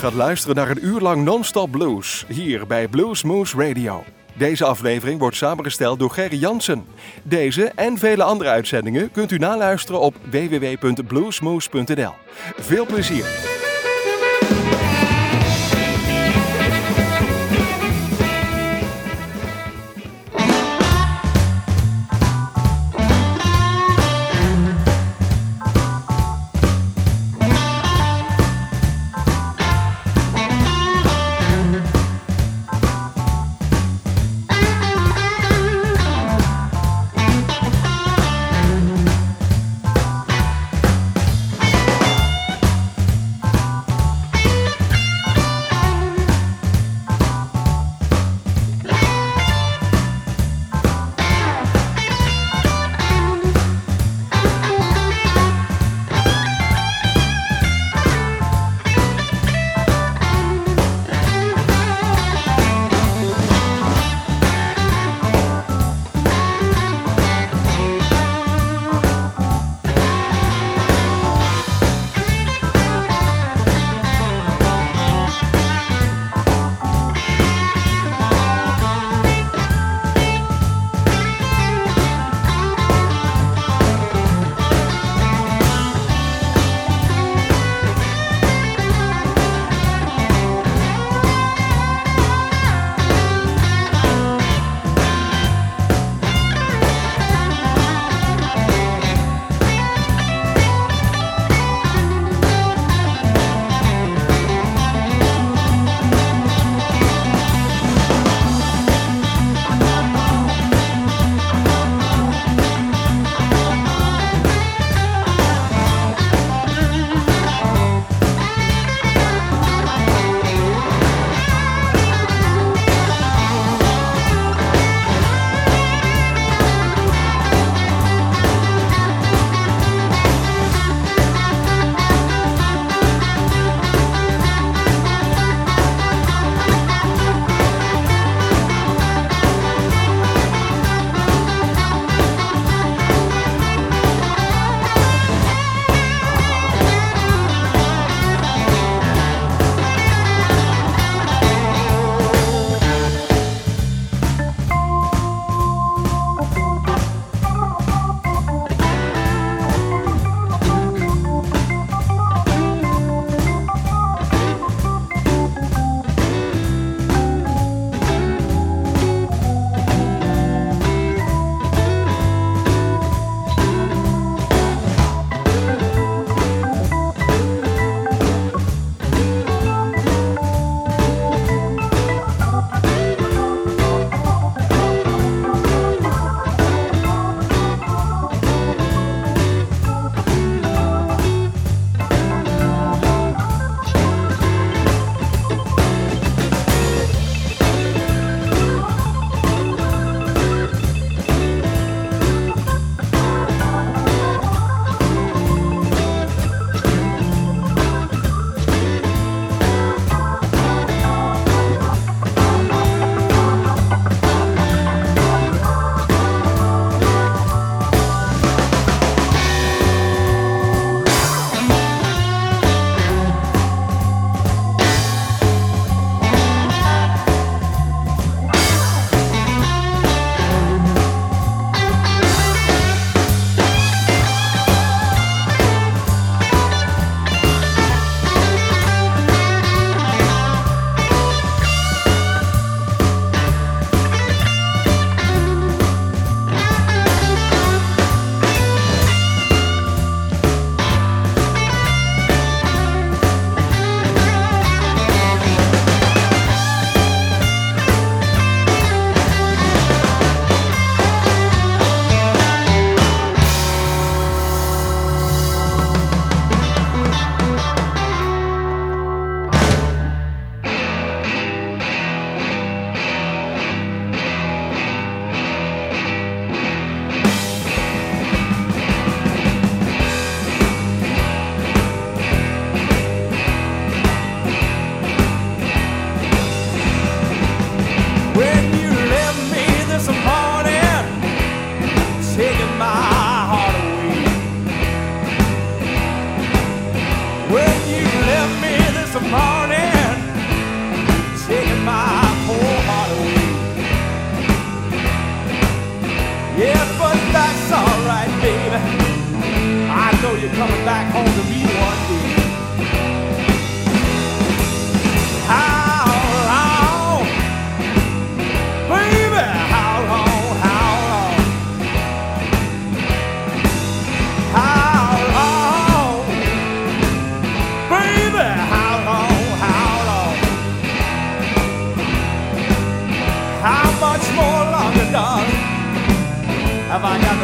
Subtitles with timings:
[0.00, 4.04] gaat luisteren naar een uur lang non-stop blues hier bij Blues Moose Radio.
[4.34, 6.84] Deze aflevering wordt samengesteld door Gerry Jansen.
[7.22, 12.14] Deze en vele andere uitzendingen kunt u naluisteren op www.bluesmoose.nl.
[12.56, 13.59] Veel plezier!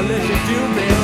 [0.09, 0.96] Let you do me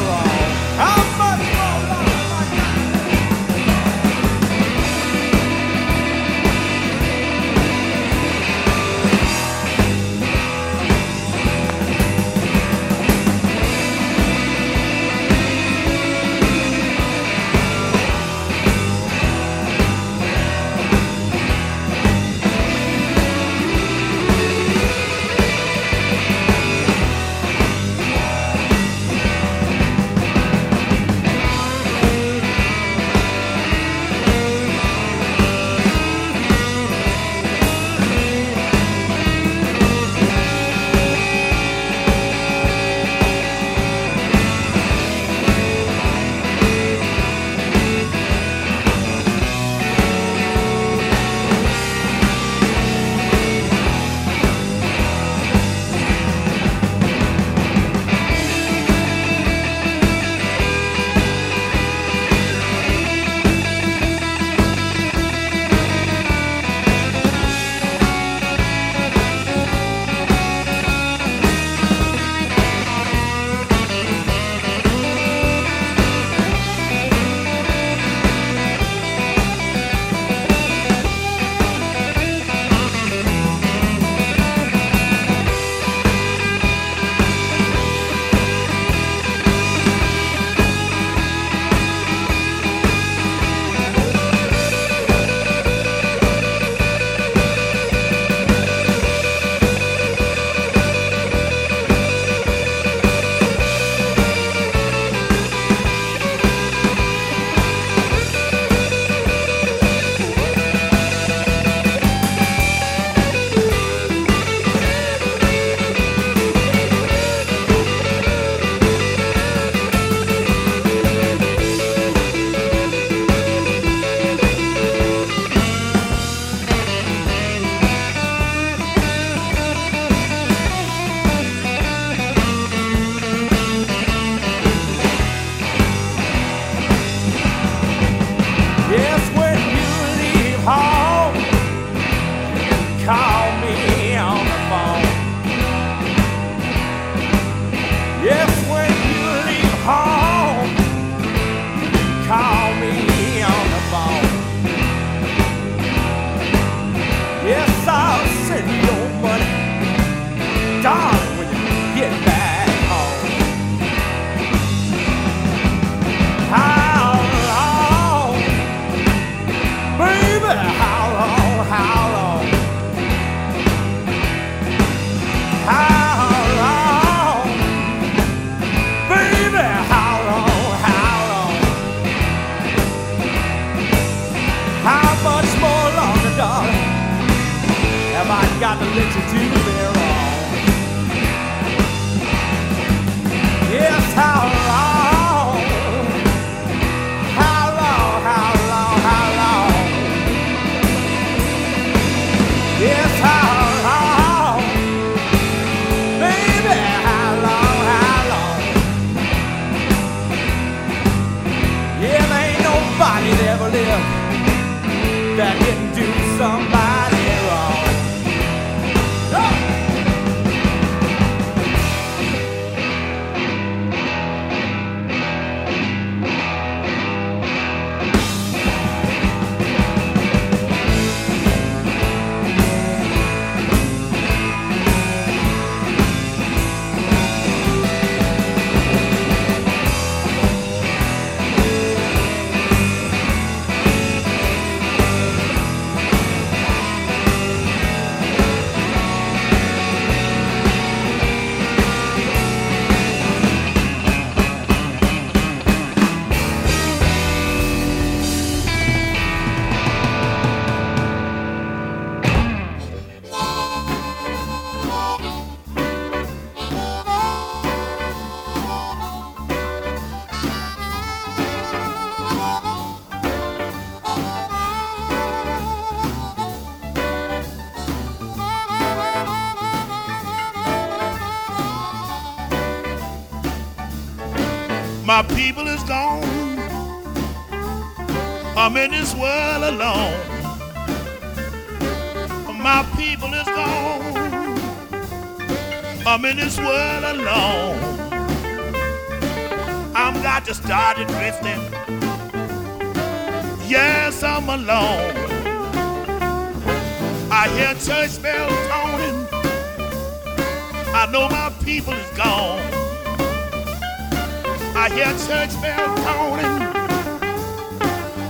[314.94, 316.54] hear church bells toning.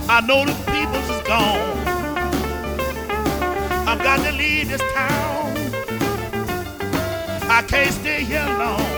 [0.09, 1.87] I know the people's is gone.
[3.87, 5.53] I've got to leave this town.
[7.49, 8.92] I can't stay here long.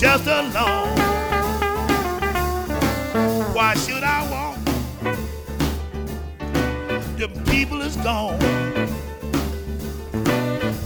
[0.00, 0.96] Just alone.
[3.52, 4.56] Why should I walk?
[7.18, 8.40] The people is gone.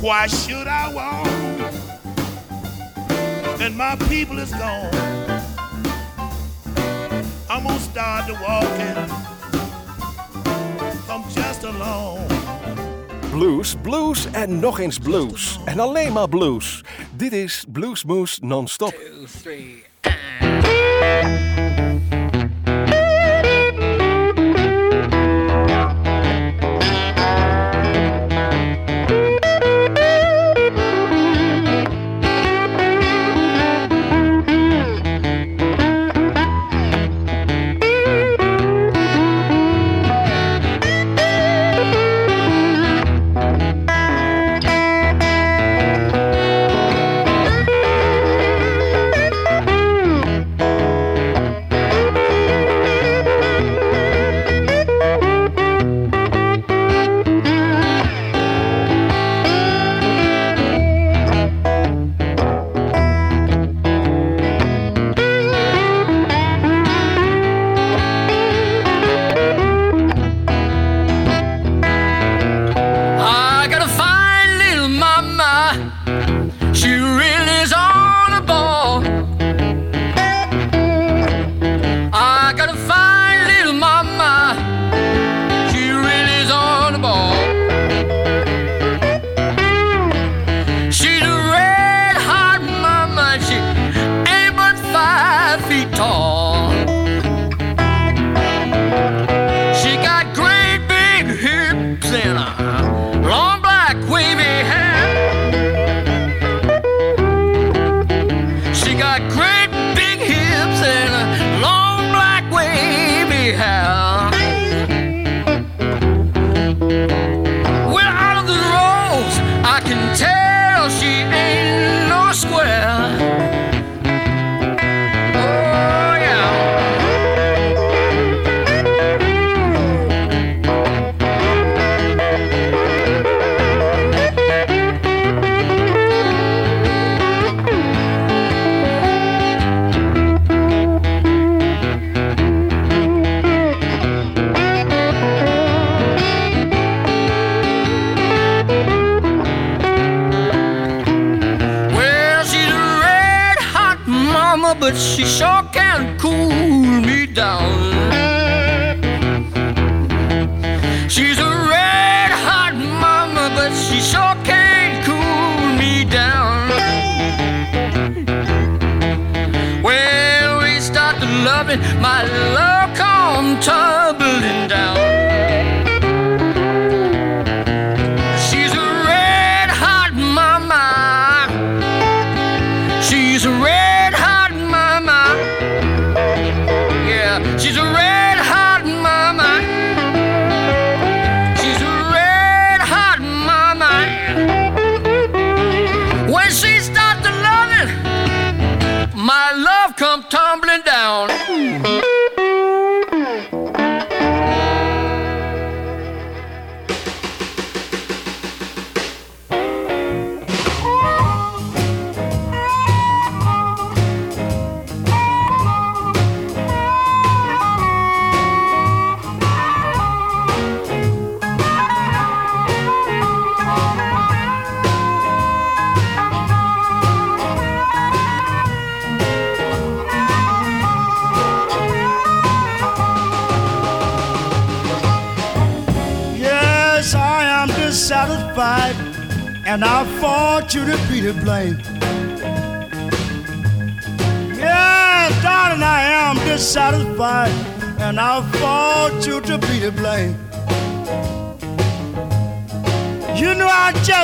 [0.00, 1.28] Why should I walk?
[3.60, 4.90] And my people is gone.
[7.48, 8.98] I'm gonna start to walking.
[11.08, 12.26] I'm just alone.
[13.30, 15.58] Blues, blues en nog eens blues.
[15.64, 16.84] En alleen maar blues.
[17.16, 19.03] Dit is Bluesmoose Non-Stop.
[19.26, 21.53] Three, She's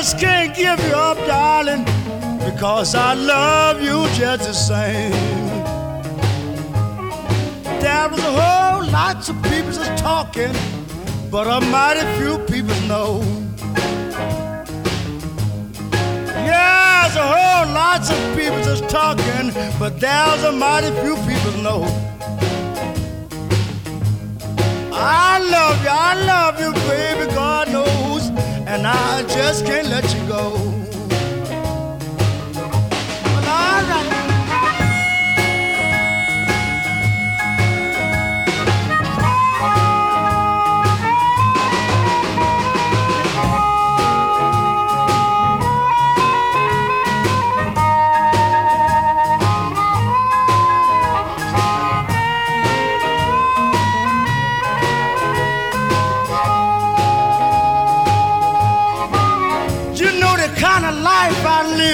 [0.02, 1.85] just can't give you up, darling,
[2.42, 5.12] because I love you just the same.
[7.83, 10.54] There was a whole lot of people just talking,
[11.30, 13.21] but a mighty few people know.
[16.47, 21.83] There's a whole lot of people just talking, but there's a mighty few people know.
[24.95, 28.09] I love you, I love you, baby, God knows,
[28.70, 30.79] and I just can't let you go.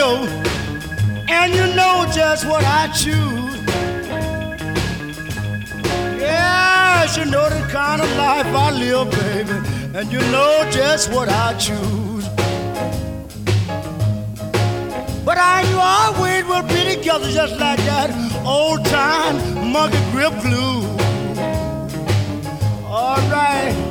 [0.09, 3.57] I and you know just what I choose.
[6.21, 11.29] Yes, you know the kind of life I live, baby, and you know just what
[11.29, 12.29] I choose.
[15.25, 18.11] But I you always will be together just like that
[18.47, 20.87] old time monkey grip glue.
[22.87, 23.86] All right.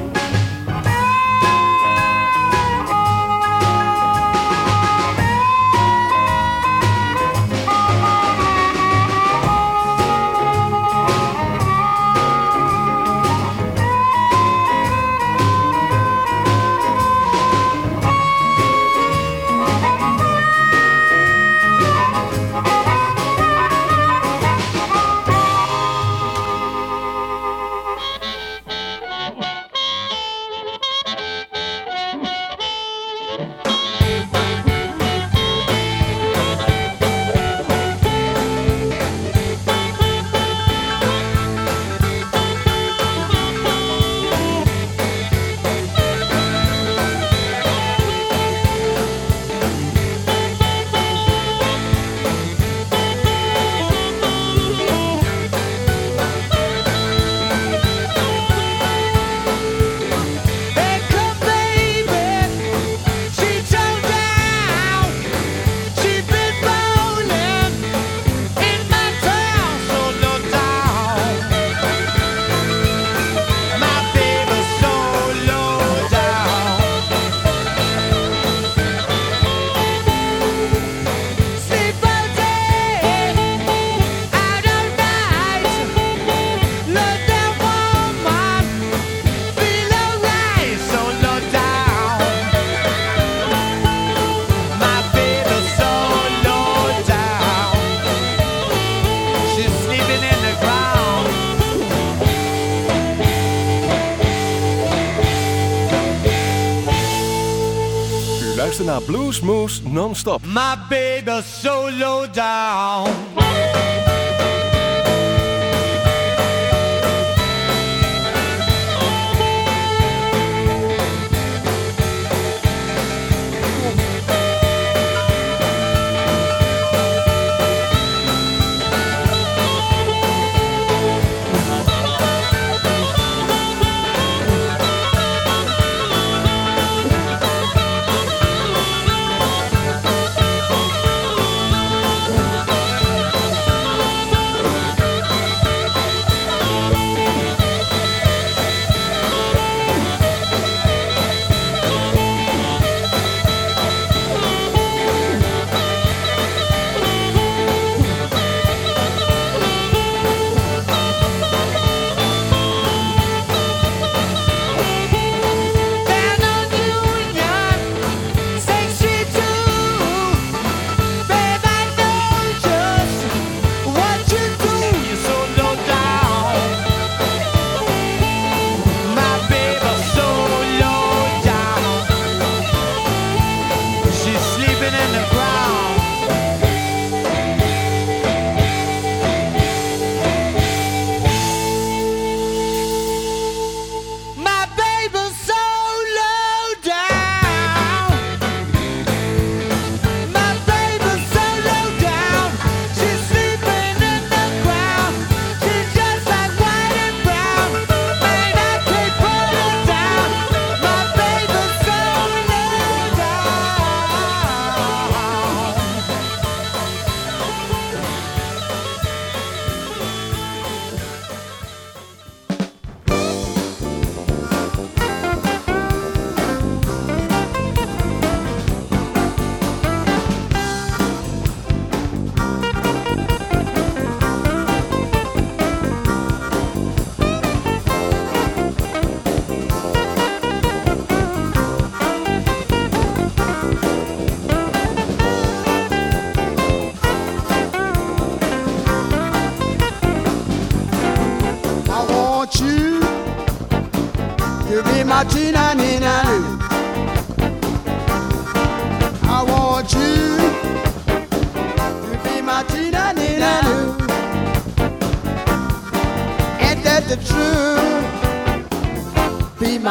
[109.07, 110.43] Blues Moose Non-Stop.
[110.45, 113.04] My baby's so low down.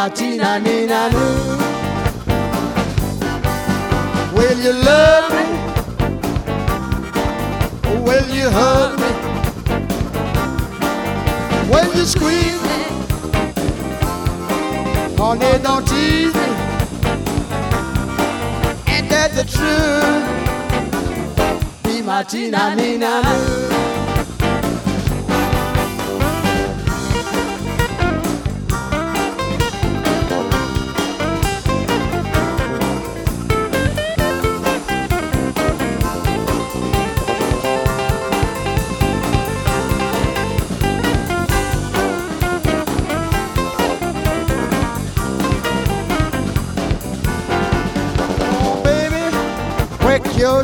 [0.05, 1.09] Be my Tina Nina
[4.35, 5.45] Will you love me?
[8.03, 9.11] Will you hug me?
[11.71, 12.79] Will you squeeze me?
[15.17, 16.49] Honey, don't tease me.
[18.93, 20.25] Ain't that the truth?
[21.83, 23.23] Be my Tina Nina.
[23.25, 23.74] Oh,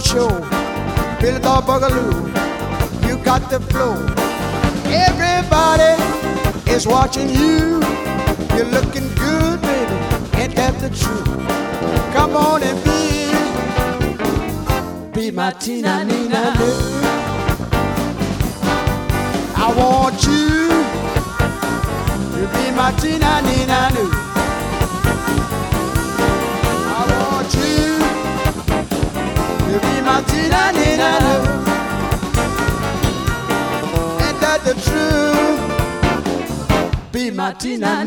[0.00, 0.28] show.
[1.20, 2.26] Billy Bob Bugaloo,
[3.06, 3.94] you got the flow.
[4.86, 5.94] Everybody
[6.70, 7.80] is watching you.
[8.54, 9.94] You're looking good, baby.
[10.40, 11.26] Ain't that the truth?
[12.14, 13.30] Come on and be,
[15.20, 16.54] be my Tina Nina.
[16.58, 17.00] baby.
[19.56, 20.68] I want you
[22.36, 23.90] to be my Tina Nina.
[23.92, 24.19] I
[30.18, 31.10] to be my Tina Nina.
[34.26, 35.60] Ain't that the truth?
[37.12, 38.04] Be my Tina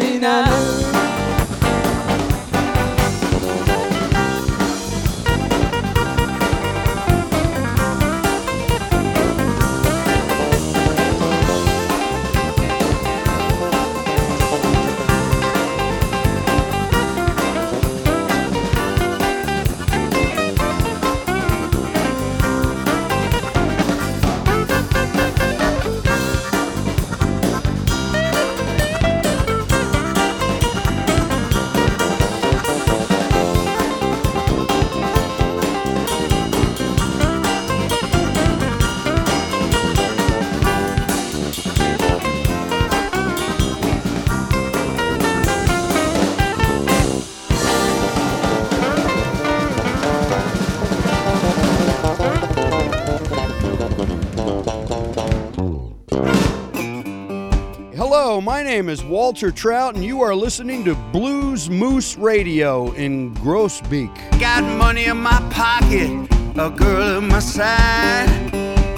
[58.44, 64.14] my name is Walter Trout, and you are listening to Blues Moose Radio in Groesbeek.
[64.38, 66.10] Got money in my pocket,
[66.58, 68.28] a girl at my side.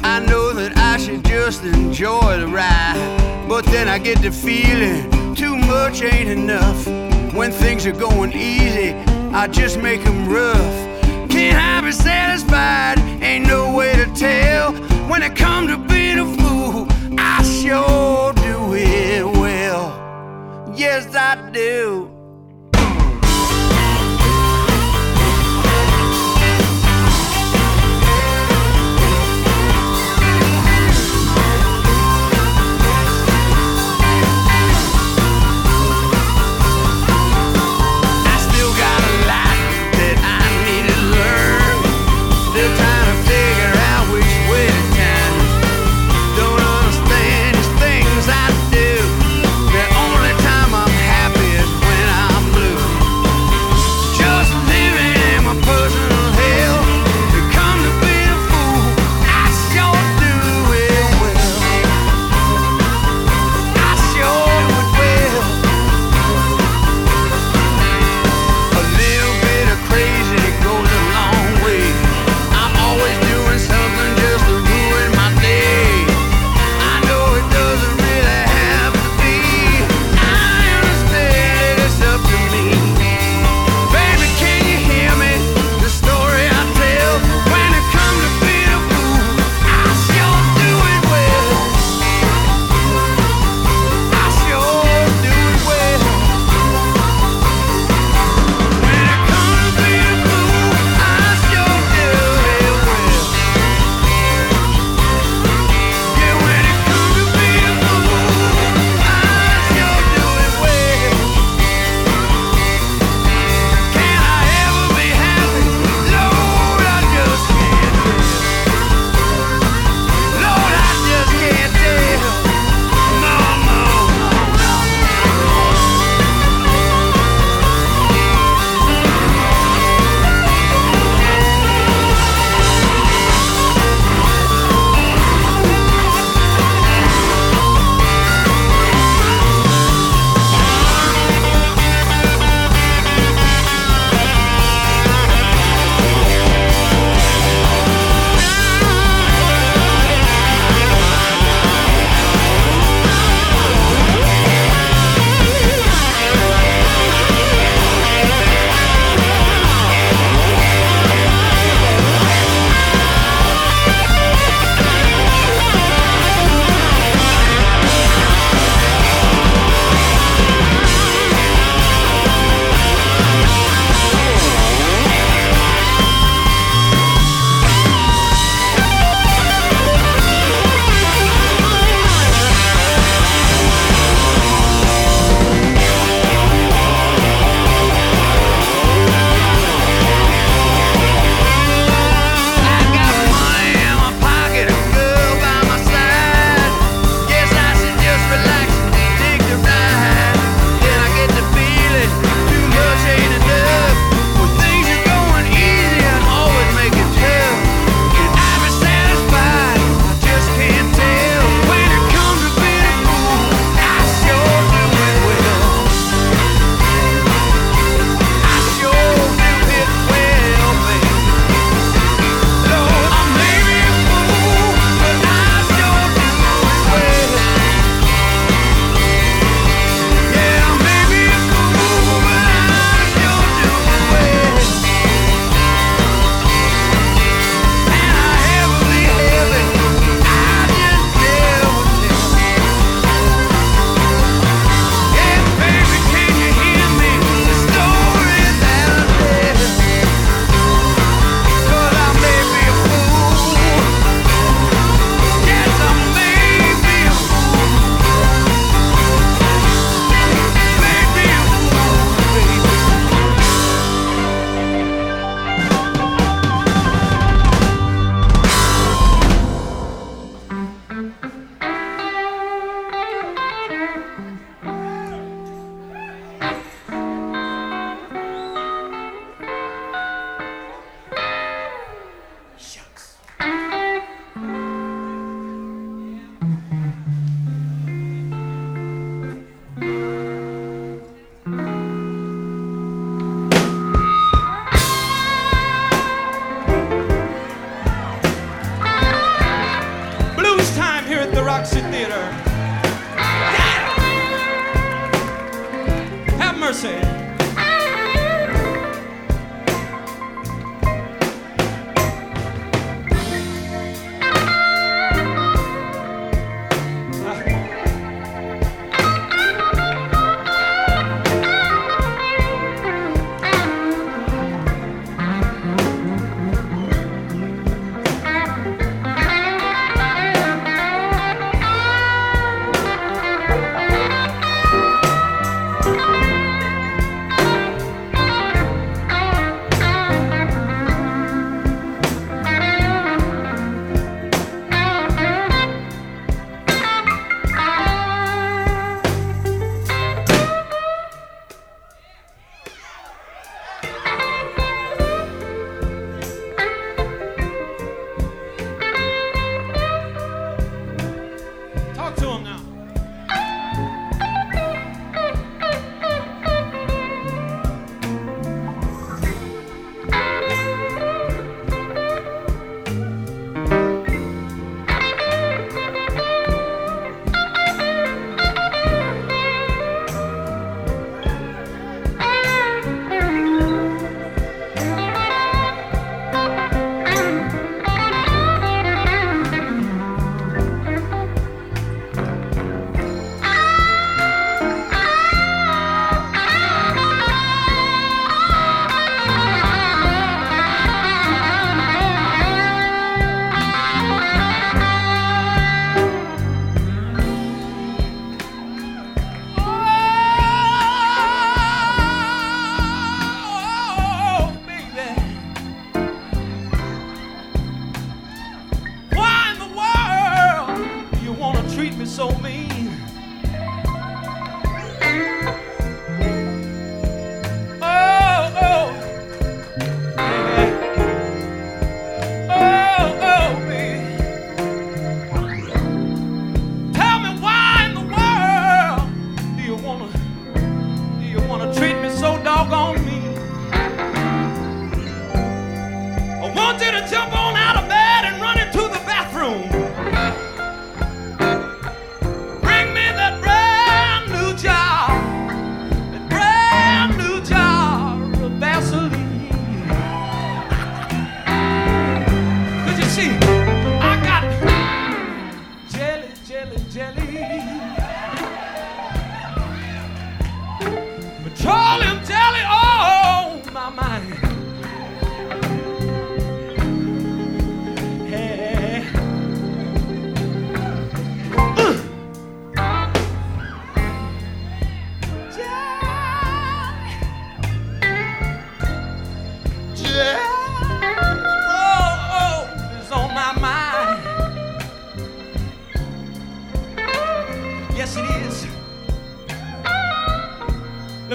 [0.03, 3.45] I know that I should just enjoy the ride.
[3.47, 6.87] But then I get the feeling too much ain't enough.
[7.35, 8.93] When things are going easy,
[9.31, 10.75] I just make them rough.
[11.29, 12.97] Can't I be satisfied?
[13.21, 14.73] Ain't no way to tell.
[15.07, 16.87] When it comes to being a fool,
[17.19, 18.14] I sure.
[20.85, 22.14] Yes, I do.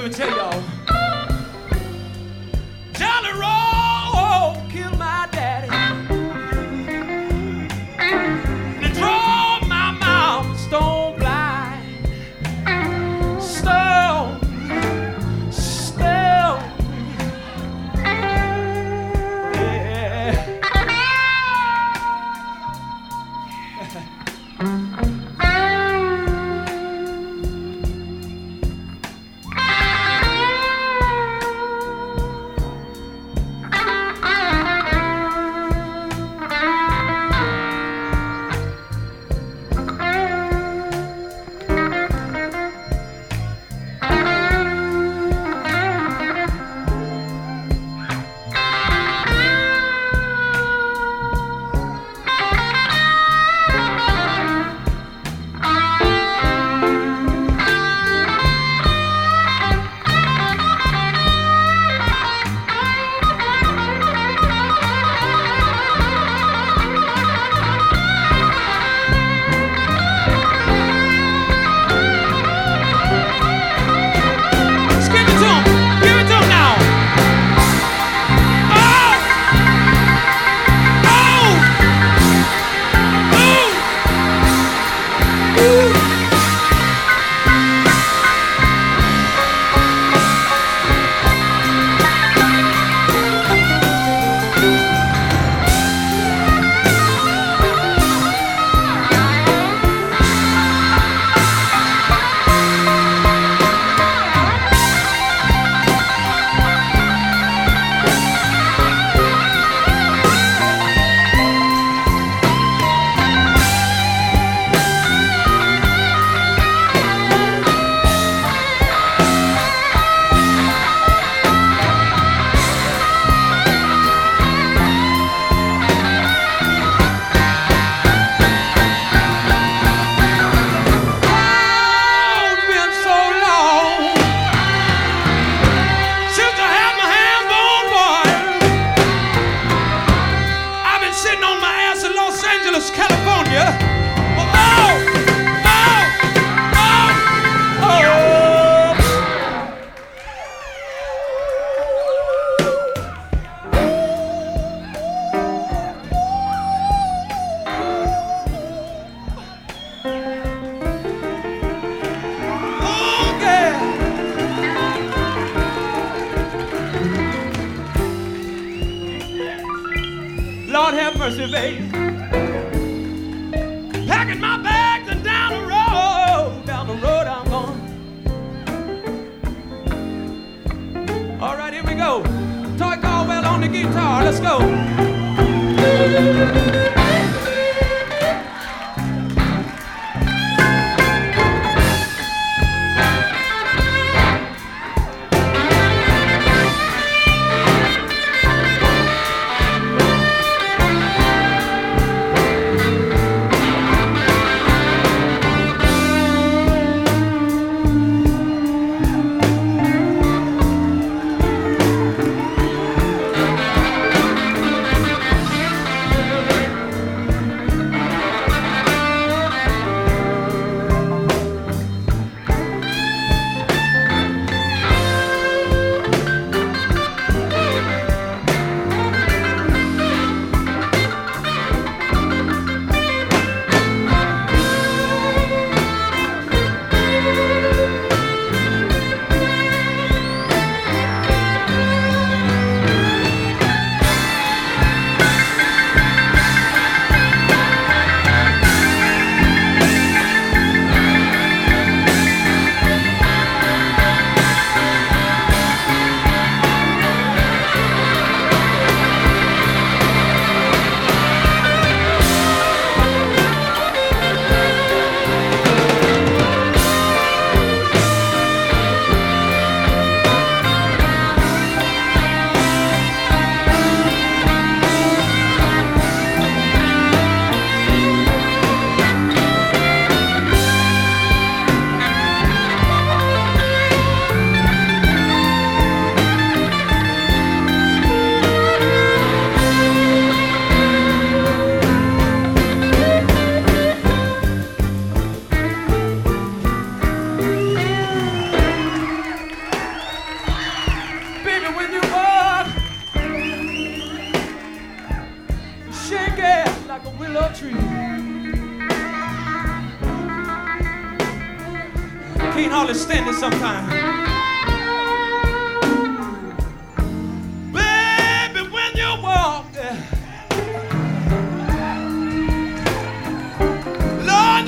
[0.01, 0.70] Let me tell y'all.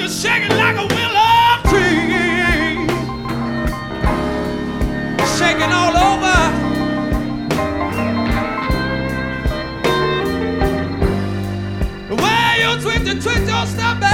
[0.02, 2.88] You're shaking like a willow tree,
[5.38, 6.38] shaking all over.
[12.08, 14.11] The way you twist and twist your stuff, baby.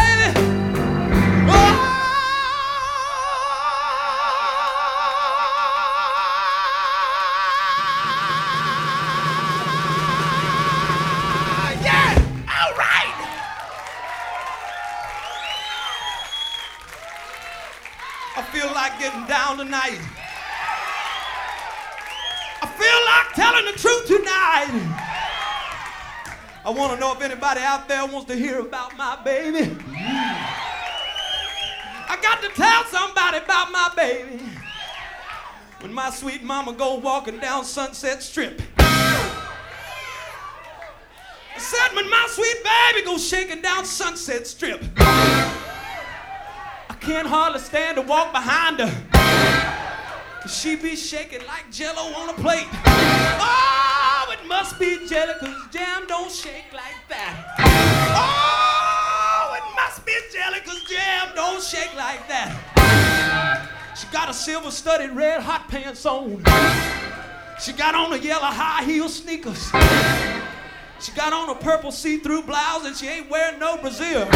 [23.34, 24.70] Telling the truth tonight.
[26.64, 29.76] I want to know if anybody out there wants to hear about my baby.
[32.10, 34.42] I got to tell somebody about my baby.
[35.80, 38.60] When my sweet mama go walking down Sunset Strip.
[38.78, 39.44] I
[41.56, 44.82] said when my sweet baby go shaking down Sunset Strip.
[44.98, 49.77] I can't hardly stand to walk behind her.
[50.48, 52.66] She be shaking like jello on a plate.
[52.86, 57.54] Oh, it must be jelly, cause jam don't shake like that.
[58.16, 63.94] Oh, it must be jelly, cause jam don't shake like that.
[64.00, 66.42] She got a silver studded red hot pants on.
[67.60, 69.70] She got on a yellow high heel sneakers.
[71.00, 74.28] She got on a purple see-through blouse and she ain't wearing no brassiere.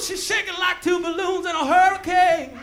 [0.00, 2.58] She's shaking like two balloons in a hurricane.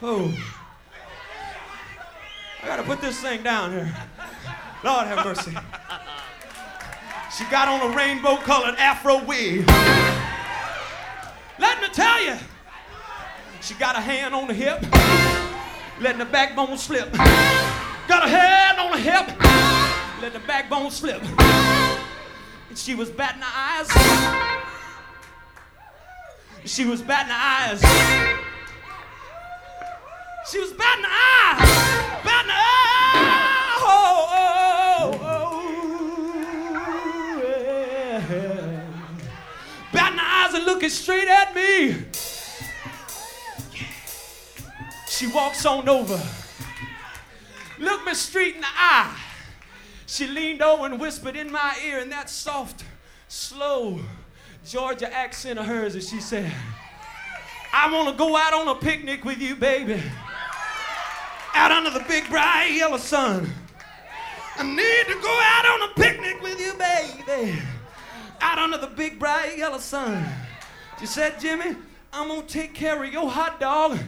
[0.00, 0.38] Oh.
[2.62, 3.92] I gotta put this thing down here.
[4.84, 5.56] Lord have mercy.
[7.36, 9.66] She got on a rainbow colored afro wig.
[11.58, 12.36] Let me tell you,
[13.60, 14.82] she got a hand on the hip,
[16.00, 17.12] letting the backbone slip.
[17.12, 19.28] Got a hand on the hip,
[20.20, 21.22] letting the backbone slip.
[22.68, 24.51] And she was batting her eyes.
[26.64, 27.80] She was batting eyes.
[30.50, 31.58] She was batting eyes.
[32.24, 33.78] Batting eyes.
[33.84, 35.62] Oh, oh, oh,
[38.30, 38.84] yeah.
[39.92, 41.96] Batting eyes and looking straight at me.
[45.08, 46.20] She walks on over.
[47.78, 49.18] Looked me straight in the eye.
[50.06, 52.84] She leaned over and whispered in my ear in that soft,
[53.26, 54.00] slow
[54.64, 56.50] Georgia accent of hers, and she said,
[57.72, 60.00] I want to go out on a picnic with you, baby.
[61.54, 63.50] Out under the big bright yellow sun.
[64.56, 67.58] I need to go out on a picnic with you, baby.
[68.40, 70.24] Out under the big bright yellow sun.
[71.00, 71.74] She said, Jimmy,
[72.12, 73.98] I'm gonna take care of your hot dog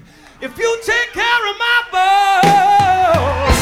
[0.41, 3.54] if you take care of my boy.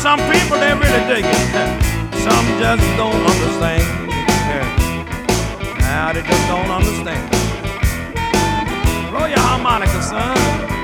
[0.00, 1.84] some people they really dig it.
[2.24, 3.84] Some just don't understand.
[5.80, 7.30] Now they just don't understand.
[9.10, 10.79] Blow your harmonica, son.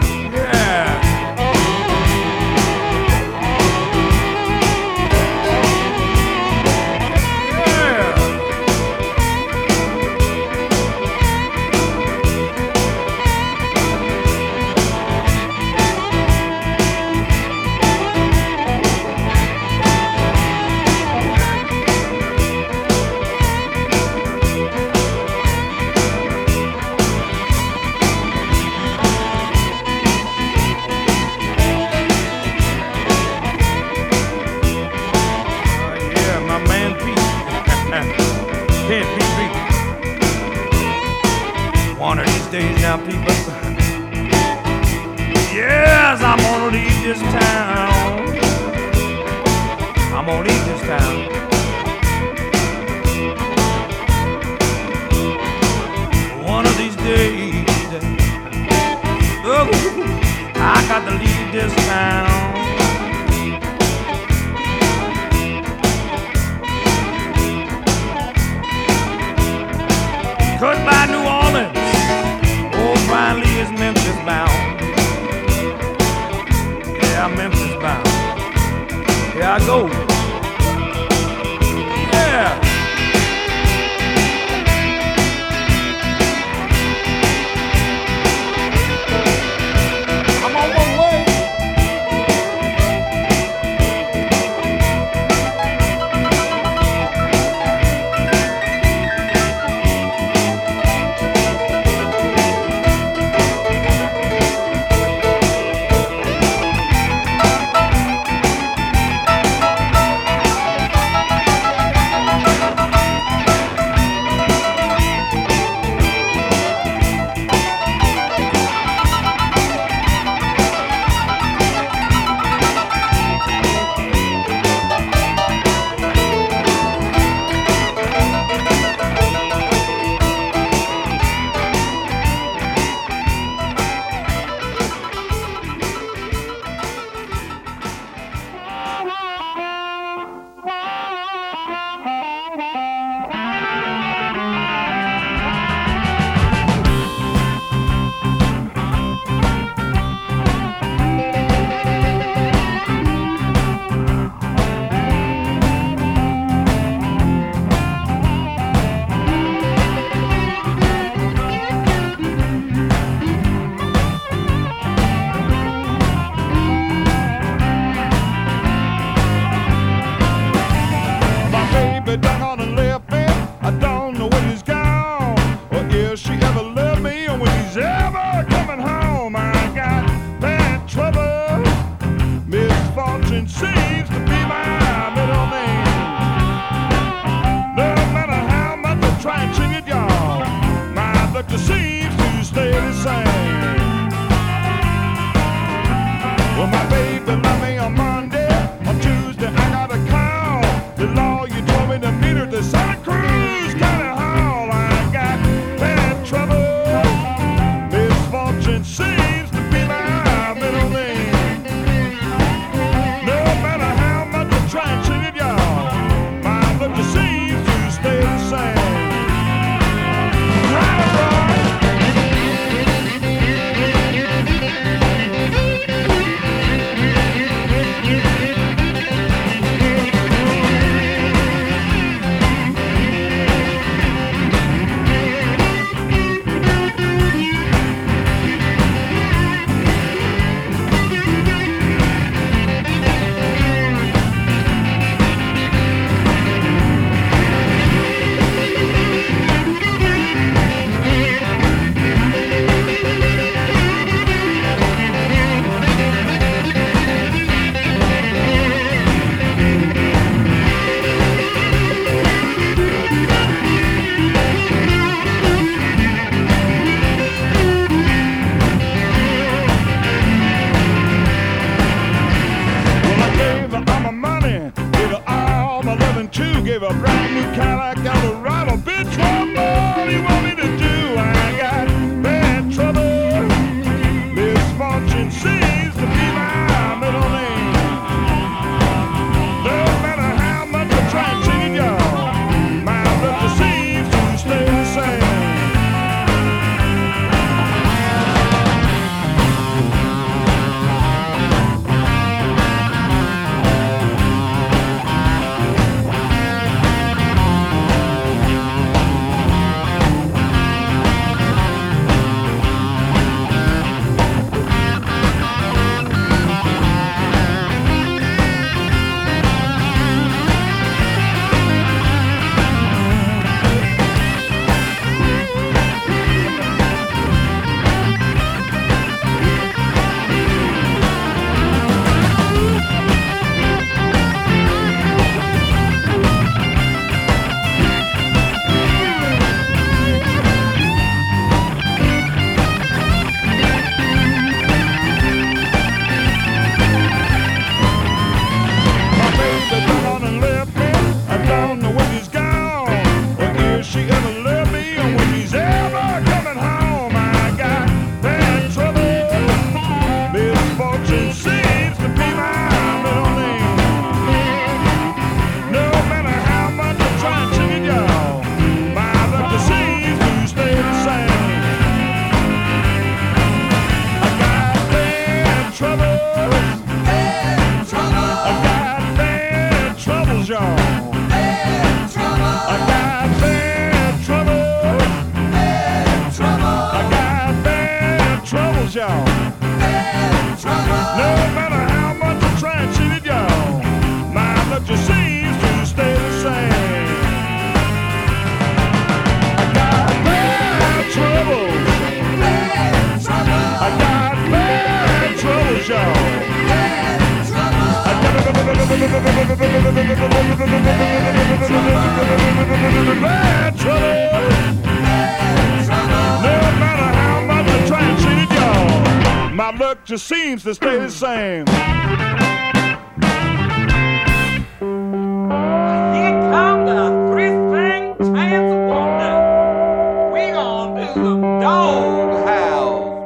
[420.07, 421.65] just seems to stay the same.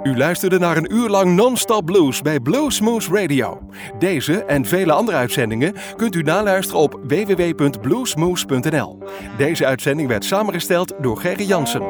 [0.03, 3.61] U luisterde naar een uur lang non-stop blues bij Bluesmoose Radio.
[3.99, 9.03] Deze en vele andere uitzendingen kunt u naluisteren op www.bluesmoose.nl.
[9.37, 11.83] Deze uitzending werd samengesteld door Gerry Jansen.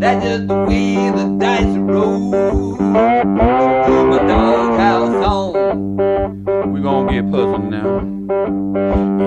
[0.00, 2.30] That's just the way the dice roll.
[2.32, 6.72] Put my doghouse on.
[6.72, 7.98] We gonna get puzzled now.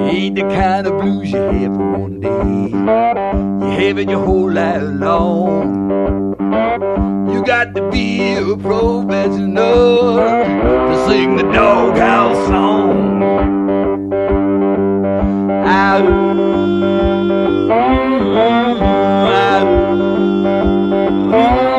[0.09, 2.71] Ain't the kind of blues you have for one day.
[2.71, 6.33] You have it your whole life long.
[7.31, 13.21] You got to be a professional to sing the doghouse song.
[15.67, 16.33] Out.
[21.33, 21.73] Hello.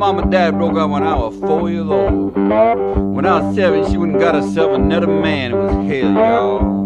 [0.00, 2.34] Mom and dad broke up when I was four years old.
[2.34, 5.52] When I was seven, she went and got herself another man.
[5.52, 6.84] It was hell, y'all.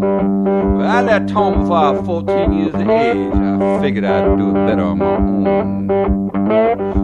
[0.76, 3.32] Well, I left home before I was 14 years of age.
[3.32, 5.86] I figured I'd do it better on my own.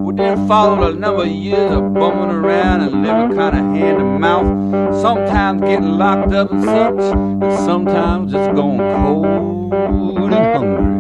[0.05, 3.99] Well, then followed a number of years of bumming around and living kind of hand
[3.99, 5.01] to mouth.
[5.01, 11.00] Sometimes getting locked up and such, and sometimes just going cold and hungry.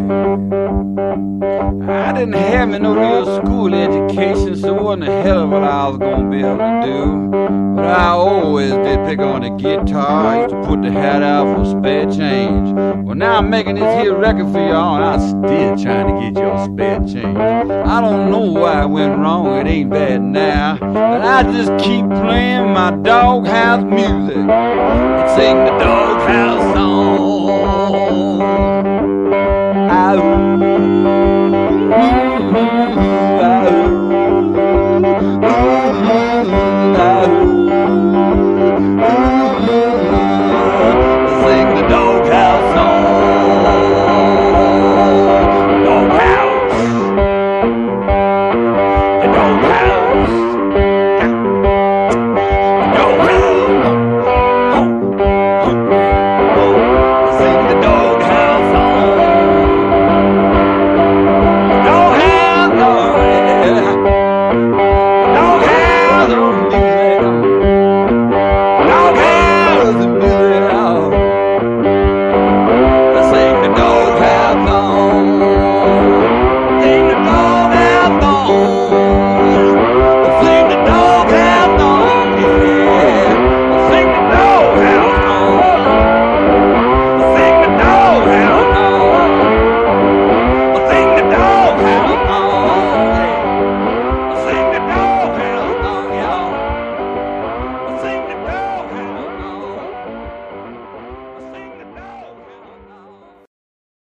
[1.00, 5.88] I didn't have no real school education, so what wasn't a hell of what I
[5.88, 7.74] was gonna be able to do.
[7.76, 10.26] But I always did pick on the guitar.
[10.26, 12.72] I used to put the hat out for spare change.
[13.04, 16.42] Well, now I'm making this here record for y'all, and I'm still trying to get
[16.42, 17.38] your spare change.
[17.38, 20.76] I don't know why I went wrong, it ain't bad now.
[20.80, 26.70] But I just keep playing my doghouse music and sing the doghouse